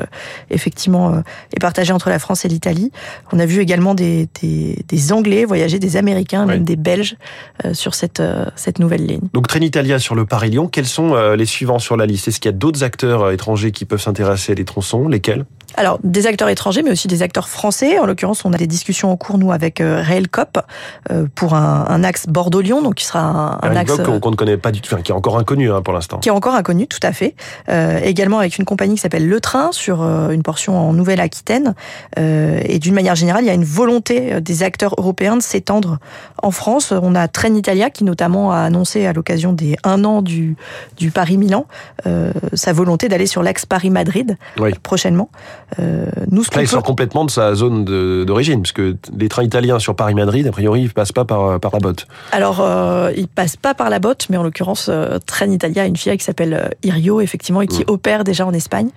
effectivement, 0.50 1.14
euh, 1.14 1.20
est 1.54 1.60
partagée 1.60 1.92
entre 1.92 2.08
la 2.08 2.18
France 2.18 2.44
et 2.44 2.48
l'Italie. 2.48 2.90
On 3.32 3.38
a 3.38 3.46
vu 3.46 3.60
également 3.60 3.94
des, 3.94 4.28
des, 4.42 4.84
des 4.88 5.12
Anglais 5.12 5.44
voyager, 5.44 5.78
des 5.78 5.96
Américains, 5.96 6.46
Ouais. 6.46 6.54
même 6.54 6.64
des 6.64 6.76
Belges 6.76 7.16
euh, 7.64 7.74
sur 7.74 7.94
cette, 7.94 8.22
cette 8.56 8.78
nouvelle 8.78 9.06
ligne. 9.06 9.20
Donc 9.32 9.46
Trenitalia 9.48 9.98
sur 9.98 10.14
le 10.14 10.24
Paris-Lyon, 10.24 10.68
quels 10.68 10.86
sont 10.86 11.14
les 11.34 11.46
suivants 11.46 11.78
sur 11.78 11.96
la 11.96 12.06
liste? 12.06 12.28
Est-ce 12.28 12.40
qu'il 12.40 12.50
y 12.50 12.54
a 12.54 12.56
d'autres 12.56 12.82
acteurs 12.84 13.30
étrangers 13.30 13.72
qui 13.72 13.84
peuvent 13.84 14.00
s'intéresser 14.00 14.52
à 14.52 14.54
des 14.54 14.64
tronçons? 14.64 15.08
Lesquels? 15.08 15.44
Alors, 15.76 15.98
des 16.04 16.26
acteurs 16.26 16.48
étrangers, 16.48 16.82
mais 16.82 16.90
aussi 16.90 17.08
des 17.08 17.22
acteurs 17.22 17.48
français. 17.48 17.98
En 17.98 18.06
l'occurrence, 18.06 18.44
on 18.44 18.52
a 18.52 18.56
des 18.56 18.66
discussions 18.66 19.10
en 19.10 19.16
cours, 19.16 19.38
nous, 19.38 19.50
avec 19.52 19.80
euh, 19.80 20.00
Railcop, 20.02 20.58
euh, 21.10 21.26
pour 21.34 21.54
un, 21.54 21.86
un 21.88 22.04
axe 22.04 22.26
Bordeaux-Lyon, 22.28 22.82
donc 22.82 22.94
qui 22.94 23.04
sera 23.04 23.20
un, 23.20 23.50
un 23.54 23.72
Un 23.72 23.76
axe... 23.76 23.92
bloc 23.94 24.06
qu'on 24.06 24.20
qu'on 24.20 24.30
ne 24.30 24.36
connaît 24.36 24.56
pas 24.56 24.70
du 24.72 24.80
tout, 24.80 24.92
enfin, 24.92 25.02
qui 25.02 25.10
est 25.12 25.14
encore 25.14 25.38
inconnu 25.38 25.70
hein, 25.72 25.82
pour 25.82 25.92
l'instant. 25.94 26.18
qui 26.18 26.28
est 26.28 26.32
encore 26.32 26.54
inconnu, 26.54 26.86
tout 26.86 27.00
à 27.02 27.12
fait. 27.12 27.34
Euh, 27.68 27.98
également 28.02 28.38
avec 28.38 28.58
une 28.58 28.64
compagnie 28.64 28.94
qui 28.94 29.00
s'appelle 29.00 29.28
Le 29.28 29.40
Train 29.40 29.70
sur 29.72 30.02
euh, 30.02 30.30
une 30.30 30.42
portion 30.42 30.78
en 30.78 30.92
Nouvelle-Aquitaine. 30.92 31.74
Euh, 32.18 32.60
et 32.64 32.78
d'une 32.78 32.94
manière 32.94 33.14
générale, 33.16 33.42
il 33.44 33.48
y 33.48 33.50
a 33.50 33.54
une 33.54 33.64
volonté 33.64 34.34
euh, 34.34 34.40
des 34.40 34.62
acteurs 34.62 34.94
européens 34.98 35.36
de 35.36 35.42
s'étendre 35.42 35.98
en 36.42 36.50
France. 36.50 36.92
On 36.92 37.14
a 37.14 37.26
Trenitalia 37.28 37.90
qui 37.90 38.04
notamment 38.04 38.52
a 38.52 38.58
annoncé 38.58 39.06
à 39.06 39.12
l'occasion 39.12 39.52
des 39.52 39.76
un 39.84 40.04
an 40.04 40.22
du, 40.22 40.56
du 40.96 41.10
Paris-Milan 41.10 41.66
euh, 42.06 42.32
sa 42.52 42.72
volonté 42.72 43.08
d'aller 43.08 43.26
sur 43.26 43.42
l'axe 43.42 43.66
Paris-Madrid 43.66 44.36
Oui. 44.58 44.70
prochainement. 44.82 45.28
Euh, 45.80 46.06
nous, 46.30 46.44
ce 46.44 46.50
qu'on 46.50 46.56
Là, 46.56 46.62
il 46.62 46.66
peut- 46.66 46.70
sort 46.72 46.82
complètement 46.82 47.24
de 47.24 47.30
sa 47.30 47.54
zone 47.54 47.84
d'origine, 48.24 48.62
puisque 48.62 48.82
les 49.16 49.28
trains 49.28 49.42
italiens 49.44 49.78
sur 49.78 49.96
Paris-Madrid, 49.96 50.46
a 50.46 50.52
priori, 50.52 50.82
ils 50.82 50.92
passent 50.92 51.12
pas 51.12 51.24
par, 51.24 51.58
par 51.60 51.72
la 51.72 51.78
botte. 51.80 52.06
Alors, 52.32 52.60
euh, 52.60 53.10
il 53.16 53.28
passe 53.28 53.56
pas 53.56 53.74
par 53.74 53.90
la 53.90 53.98
botte, 53.98 54.26
mais 54.30 54.36
en 54.36 54.42
l'occurrence, 54.42 54.88
euh, 54.88 55.18
Trenitalia 55.24 55.82
a 55.82 55.86
une 55.86 55.96
filiale 55.96 56.18
qui 56.18 56.24
s'appelle 56.24 56.54
euh, 56.54 56.68
Irio, 56.82 57.20
effectivement, 57.20 57.60
et 57.62 57.66
qui 57.66 57.80
Mm. 57.80 57.84
opère 57.90 58.24
déjà 58.24 58.46
en 58.46 58.52
Espagne. 58.52 58.88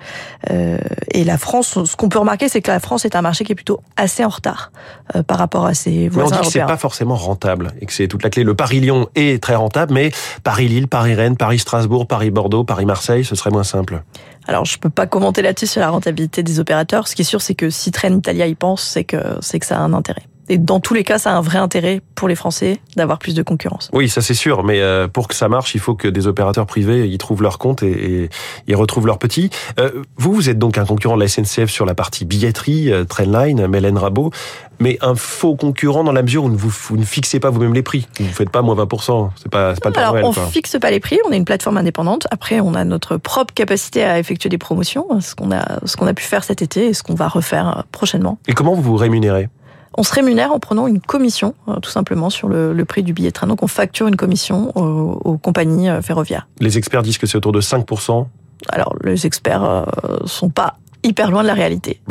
Euh, 0.52 0.78
et 1.12 1.24
la 1.24 1.38
France, 1.38 1.84
ce 1.86 1.96
qu'on 1.96 2.10
peut 2.10 2.20
remarquer, 2.20 2.50
c'est 2.50 2.62
que 2.62 2.70
la 2.72 2.80
France 2.80 3.06
est 3.06 3.16
un 3.16 3.22
marché 3.22 3.44
qui 3.44 3.52
est 3.54 3.56
plutôt 3.56 3.80
assez 3.96 4.24
en 4.24 4.30
retard 4.30 4.72
euh, 5.16 5.24
par 5.24 5.38
rapport 5.38 5.66
à 5.66 5.74
ses 5.74 5.90
Mais 5.92 6.08
on 6.08 6.12
voisins 6.12 6.36
dit 6.42 6.48
que 6.48 6.52
c'est 6.54 6.60
pas 6.66 6.78
forcément 6.78 7.16
rentable 7.16 7.72
et 7.82 7.86
que 7.86 7.94
c'est 7.94 8.08
toute 8.08 8.24
la 8.24 8.30
clé. 8.30 8.44
Le 8.44 8.54
Paris-Lyon 8.56 9.08
est 9.16 9.42
très 9.42 9.56
rentable, 9.56 9.94
mais 9.94 10.12
Paris-Lille, 10.44 10.88
Paris-Rennes, 10.88 11.38
Paris-Strasbourg, 11.38 12.08
Paris-Bordeaux, 12.08 12.64
Paris-Marseille, 12.64 13.24
ce 13.26 13.36
serait 13.36 13.52
moins 13.52 13.64
simple. 13.64 14.04
Alors, 14.48 14.66
je 14.66 14.78
peux 14.80 14.90
pas 14.90 15.08
commenter 15.08 15.42
là-dessus 15.42 15.68
sur 15.68 15.82
la 15.82 15.90
rentabilité 15.90 16.42
des 16.42 16.60
opérateurs. 16.60 17.08
Ce 17.08 17.16
qui 17.16 17.24
est 17.24 17.26
sûr, 17.26 17.42
c'est 17.42 17.56
que 17.56 17.70
si 17.70 17.92
Trenitalia 17.92 18.48
y 18.48 18.56
pense, 18.56 18.82
c'est 18.82 19.04
que 19.04 19.18
c'est 19.42 19.60
que 19.60 19.66
ça 19.66 19.78
a 19.78 19.82
un 19.82 19.94
intérêt. 19.94 20.24
Et 20.50 20.58
dans 20.58 20.80
tous 20.80 20.94
les 20.94 21.04
cas, 21.04 21.18
ça 21.18 21.32
a 21.32 21.36
un 21.36 21.42
vrai 21.42 21.58
intérêt 21.58 22.02
pour 22.16 22.28
les 22.28 22.36
Français 22.36 22.80
d'avoir 22.96 23.20
plus 23.20 23.34
de 23.34 23.44
concurrence. 23.44 23.90
Oui, 23.94 24.10
ça 24.10 24.22
c'est 24.22 24.34
sûr, 24.34 24.64
mais 24.64 24.82
euh, 24.82 25.08
pour 25.08 25.28
que 25.28 25.36
ça 25.36 25.50
marche, 25.50 25.76
il 25.76 25.80
faut 25.82 25.96
que 25.96 26.08
des 26.08 26.28
opérateurs 26.28 26.66
privés 26.66 27.08
y 27.08 27.18
trouvent 27.18 27.42
leur 27.42 27.58
compte 27.58 27.84
et, 27.84 28.30
y 28.68 28.76
retrouvent 28.76 29.08
leur 29.08 29.20
petit. 29.20 29.50
Euh, 29.80 30.04
vous, 30.18 30.34
vous 30.34 30.50
êtes 30.50 30.58
donc 30.58 30.78
un 30.78 30.86
concurrent 30.86 31.16
de 31.16 31.22
la 31.22 31.28
SNCF 31.28 31.70
sur 31.70 31.86
la 31.86 31.96
partie 31.96 32.26
billetterie, 32.26 32.92
euh, 32.92 33.04
Trainline, 33.04 33.68
Mélène 33.68 33.98
Rabot, 33.98 34.32
mais 34.80 34.98
un 35.02 35.16
faux 35.16 35.56
concurrent 35.56 36.04
dans 36.04 36.12
la 36.12 36.22
mesure 36.22 36.46
où 36.46 36.50
vous, 36.50 36.70
vous 36.70 36.98
ne 36.98 37.04
fixez 37.04 37.40
pas 37.40 37.50
vous-même 37.50 37.74
les 37.74 37.84
prix. 37.84 38.08
Vous 38.20 38.26
ne 38.26 38.30
faites 38.30 38.50
pas 38.50 38.62
moins 38.62 38.76
20%, 38.76 39.30
c'est 39.36 39.50
pas, 39.50 39.76
c'est 39.76 39.84
pas 39.84 39.90
le 39.90 39.98
Alors, 39.98 40.16
on 40.24 40.34
quoi. 40.34 40.46
fixe 40.48 40.78
pas 40.80 40.92
les 40.92 41.00
prix. 41.00 41.20
On 41.28 41.32
est 41.32 41.38
une 41.38 41.46
plateforme 41.46 41.78
indépendante. 41.78 42.28
Après, 42.32 42.60
on 42.60 42.74
a 42.74 42.84
notre 42.84 43.18
propre 43.18 43.54
capacité 43.54 44.04
à 44.04 44.20
effectuer 44.20 44.50
des 44.50 44.58
promotions, 44.58 45.08
ce 45.20 45.36
qu'on 45.36 45.52
a, 45.52 45.80
ce 45.86 45.98
qu'on 45.98 46.08
a 46.08 46.14
pu 46.14 46.24
faire 46.24 46.44
cet 46.44 46.62
été 46.62 46.88
et 46.88 46.94
ce 46.94 47.04
qu'on 47.04 47.16
va 47.16 47.28
refaire 47.28 47.84
prochainement. 47.92 48.38
Et 48.48 48.54
comment 48.54 48.74
vous 48.74 48.82
vous 48.82 48.96
rémunérez? 48.96 49.50
On 49.98 50.04
se 50.04 50.14
rémunère 50.14 50.52
en 50.52 50.60
prenant 50.60 50.88
une 50.88 51.02
commission, 51.02 51.56
euh, 51.68 51.80
tout 51.80 51.90
simplement, 51.90 52.30
sur 52.30 52.48
le, 52.48 52.74
le 52.74 52.86
prix 52.86 53.04
du 53.04 53.14
billet 53.14 53.30
de 53.30 53.34
train. 53.34 53.48
Donc, 53.48 53.64
on 53.64 53.68
facture 53.68 54.08
une 54.08 54.16
commission 54.16 54.72
aux, 54.76 55.20
aux 55.24 55.38
compagnies 55.38 55.90
euh, 55.90 56.02
ferroviaires. 56.02 56.48
Les 56.60 56.78
experts 56.78 57.02
disent 57.02 57.18
que 57.18 57.28
c'est 57.28 57.38
autour 57.38 57.52
de 57.52 57.62
5%. 57.62 58.28
Alors, 58.70 58.96
les 59.04 59.26
experts 59.26 59.64
euh, 59.64 59.86
sont 60.26 60.50
pas 60.50 60.76
hyper 61.04 61.32
loin 61.32 61.42
de 61.42 61.48
la 61.48 61.54
réalité. 61.54 62.02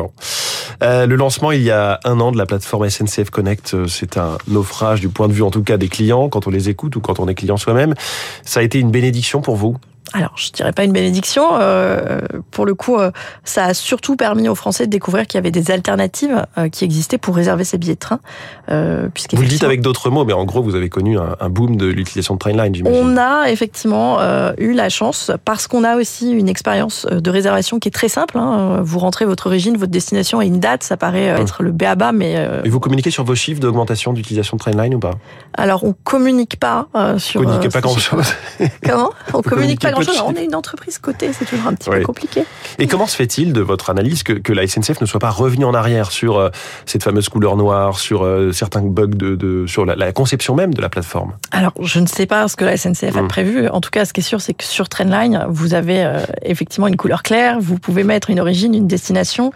Euh, 0.82 1.06
le 1.06 1.16
lancement 1.16 1.52
il 1.52 1.62
y 1.62 1.70
a 1.70 2.00
un 2.04 2.20
an 2.20 2.32
de 2.32 2.38
la 2.38 2.44
plateforme 2.46 2.88
SNCF 2.88 3.30
Connect, 3.30 3.74
euh, 3.74 3.86
c'est 3.86 4.18
un 4.18 4.36
naufrage 4.48 5.00
du 5.00 5.08
point 5.08 5.26
de 5.28 5.32
vue 5.32 5.42
en 5.42 5.50
tout 5.50 5.62
cas 5.62 5.78
des 5.78 5.88
clients 5.88 6.28
quand 6.28 6.46
on 6.46 6.50
les 6.50 6.68
écoute 6.68 6.96
ou 6.96 7.00
quand 7.00 7.18
on 7.18 7.28
est 7.28 7.34
client 7.34 7.56
soi-même. 7.56 7.94
Ça 8.42 8.60
a 8.60 8.62
été 8.62 8.78
une 8.78 8.90
bénédiction 8.90 9.40
pour 9.40 9.56
vous? 9.56 9.76
Alors, 10.16 10.32
je 10.36 10.50
dirais 10.50 10.72
pas 10.72 10.84
une 10.84 10.92
bénédiction. 10.92 11.44
Euh, 11.60 12.20
pour 12.50 12.64
le 12.64 12.74
coup, 12.74 12.96
euh, 12.96 13.10
ça 13.44 13.66
a 13.66 13.74
surtout 13.74 14.16
permis 14.16 14.48
aux 14.48 14.54
Français 14.54 14.86
de 14.86 14.90
découvrir 14.90 15.26
qu'il 15.26 15.36
y 15.36 15.40
avait 15.40 15.50
des 15.50 15.70
alternatives 15.70 16.46
euh, 16.56 16.70
qui 16.70 16.84
existaient 16.84 17.18
pour 17.18 17.36
réserver 17.36 17.64
ces 17.64 17.76
billets 17.76 17.96
de 17.96 18.00
train. 18.00 18.20
Vous 18.68 19.42
le 19.42 19.46
dites 19.46 19.62
avec 19.62 19.82
d'autres 19.82 20.08
mots, 20.08 20.24
mais 20.24 20.32
en 20.32 20.46
gros, 20.46 20.62
vous 20.62 20.74
avez 20.74 20.88
connu 20.88 21.18
un, 21.18 21.36
un 21.38 21.50
boom 21.50 21.76
de 21.76 21.86
l'utilisation 21.86 22.32
de 22.32 22.38
Trainline, 22.38 22.74
j'imagine. 22.74 22.98
On 22.98 23.18
a 23.18 23.50
effectivement 23.50 24.18
eu 24.58 24.72
la 24.72 24.88
chance, 24.88 25.30
parce 25.44 25.66
qu'on 25.66 25.84
a 25.84 25.96
aussi 25.96 26.30
une 26.30 26.48
expérience 26.48 27.06
de 27.06 27.30
réservation 27.30 27.78
qui 27.78 27.88
est 27.88 27.92
très 27.92 28.08
simple. 28.08 28.38
Hein. 28.38 28.80
Vous 28.82 28.98
rentrez 28.98 29.26
votre 29.26 29.46
origine, 29.48 29.76
votre 29.76 29.92
destination 29.92 30.40
et 30.40 30.46
une 30.46 30.60
date, 30.60 30.82
ça 30.82 30.96
paraît 30.96 31.34
hum. 31.34 31.42
être 31.42 31.62
le 31.62 31.72
béaba, 31.72 32.12
mais... 32.12 32.34
Et 32.64 32.68
vous 32.68 32.80
communiquez 32.80 33.10
sur 33.10 33.24
vos 33.24 33.34
chiffres 33.34 33.60
d'augmentation 33.60 34.14
d'utilisation 34.14 34.56
de 34.56 34.62
Trainline 34.62 34.94
ou 34.94 34.98
pas? 34.98 35.12
Alors, 35.54 35.84
on 35.84 35.92
communique 35.92 36.58
pas 36.58 36.88
sur... 37.18 37.40
Vous 37.46 37.46
communiquez 37.46 37.68
pas 37.68 37.80
grand-chose 37.80 38.34
Comment? 38.82 39.10
On 39.34 39.42
communique 39.42 39.80
pas 39.80 39.90
grand-chose. 39.90 40.05
On 40.24 40.34
est 40.34 40.44
une 40.44 40.54
entreprise 40.54 40.98
cotée, 40.98 41.32
c'est 41.32 41.44
toujours 41.44 41.66
un 41.66 41.74
petit 41.74 41.90
peu 41.90 42.00
compliqué. 42.02 42.44
Et 42.78 42.86
comment 42.86 43.06
se 43.06 43.16
fait-il, 43.16 43.52
de 43.52 43.60
votre 43.60 43.90
analyse, 43.90 44.22
que, 44.22 44.32
que, 44.32 44.52
la 44.52 44.66
SNCF 44.66 45.00
ne 45.00 45.06
soit 45.06 45.20
pas 45.20 45.30
revenue 45.30 45.64
en 45.64 45.74
arrière 45.74 46.10
sur 46.10 46.38
euh, 46.38 46.50
cette 46.86 47.02
fameuse 47.02 47.28
couleur 47.28 47.56
noire, 47.56 47.98
sur 47.98 48.24
euh, 48.24 48.52
certains 48.52 48.82
bugs 48.82 49.06
de, 49.06 49.34
de 49.34 49.66
sur 49.66 49.84
la, 49.84 49.94
la, 49.96 50.12
conception 50.12 50.54
même 50.54 50.74
de 50.74 50.80
la 50.80 50.88
plateforme? 50.88 51.32
Alors, 51.52 51.72
je 51.80 52.00
ne 52.00 52.06
sais 52.06 52.26
pas 52.26 52.48
ce 52.48 52.56
que 52.56 52.64
la 52.64 52.76
SNCF 52.76 53.16
a 53.16 53.22
hmm. 53.22 53.28
prévu. 53.28 53.68
En 53.68 53.80
tout 53.80 53.90
cas, 53.90 54.04
ce 54.04 54.12
qui 54.12 54.20
est 54.20 54.24
sûr, 54.24 54.40
c'est 54.40 54.54
que 54.54 54.64
sur 54.64 54.88
Trendline, 54.88 55.46
vous 55.48 55.74
avez 55.74 56.04
euh, 56.04 56.20
effectivement 56.42 56.86
une 56.88 56.96
couleur 56.96 57.22
claire. 57.22 57.58
Vous 57.60 57.78
pouvez 57.78 58.04
mettre 58.04 58.30
une 58.30 58.40
origine, 58.40 58.74
une 58.74 58.86
destination, 58.86 59.52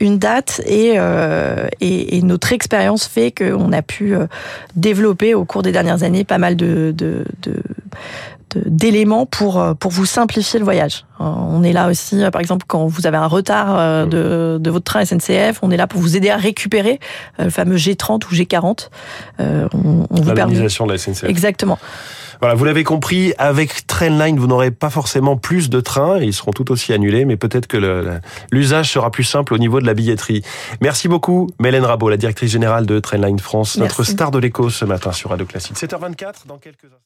une 0.00 0.18
date, 0.18 0.60
et, 0.66 0.96
et, 1.80 2.16
et 2.16 2.22
notre 2.22 2.52
expérience 2.52 3.06
fait 3.06 3.32
qu'on 3.32 3.72
a 3.72 3.82
pu 3.82 4.14
développer 4.76 5.34
au 5.34 5.44
cours 5.44 5.62
des 5.62 5.72
dernières 5.72 6.02
années 6.02 6.24
pas 6.24 6.38
mal 6.38 6.56
de, 6.56 6.94
de, 6.96 7.24
de 7.42 7.62
d'éléments 8.56 9.26
pour 9.26 9.60
euh, 9.60 9.74
pour 9.74 9.90
vous 9.90 10.06
simplifier 10.06 10.58
le 10.58 10.64
voyage. 10.64 11.04
Euh, 11.20 11.24
on 11.24 11.62
est 11.62 11.72
là 11.72 11.88
aussi, 11.88 12.22
euh, 12.22 12.30
par 12.30 12.40
exemple, 12.40 12.64
quand 12.66 12.86
vous 12.86 13.06
avez 13.06 13.16
un 13.16 13.26
retard 13.26 14.06
de, 14.06 14.58
de 14.60 14.70
votre 14.70 14.84
train 14.84 15.04
SNCF, 15.04 15.60
on 15.62 15.70
est 15.70 15.76
là 15.76 15.86
pour 15.86 16.00
vous 16.00 16.16
aider 16.16 16.30
à 16.30 16.36
récupérer 16.36 16.98
le 17.38 17.50
fameux 17.50 17.76
G30 17.76 18.24
ou 18.26 18.34
G40. 18.34 18.88
On, 19.38 20.06
on 20.10 20.20
vous 20.20 20.32
permet... 20.32 20.54
de 20.54 20.62
la 20.62 20.98
SNCF. 20.98 21.24
Exactement. 21.24 21.78
Voilà, 22.40 22.56
vous 22.56 22.64
l'avez 22.64 22.84
compris, 22.84 23.32
avec 23.38 23.86
Trainline, 23.86 24.38
vous 24.38 24.46
n'aurez 24.46 24.70
pas 24.70 24.90
forcément 24.90 25.36
plus 25.36 25.70
de 25.70 25.80
trains, 25.80 26.18
ils 26.18 26.34
seront 26.34 26.50
tout 26.50 26.70
aussi 26.72 26.92
annulés, 26.92 27.24
mais 27.24 27.36
peut-être 27.36 27.66
que 27.66 27.78
l'usage 28.50 28.90
sera 28.92 29.10
plus 29.10 29.24
simple 29.24 29.54
au 29.54 29.58
niveau 29.58 29.80
de 29.80 29.86
la 29.86 29.94
billetterie. 29.94 30.42
Merci 30.80 31.08
beaucoup, 31.08 31.48
Mélène 31.58 31.84
Rabot, 31.84 32.08
la 32.08 32.16
directrice 32.16 32.50
générale 32.50 32.86
de 32.86 32.98
Trainline 33.00 33.38
France, 33.38 33.78
notre 33.78 34.04
star 34.04 34.30
de 34.30 34.38
l'écho 34.38 34.68
ce 34.68 34.84
matin 34.84 35.12
sur 35.12 35.30
Radio 35.30 35.46
Classique. 35.46 35.76
7h24, 35.76 36.46
dans 36.46 36.58
quelques 36.58 36.84
instants. 36.84 36.98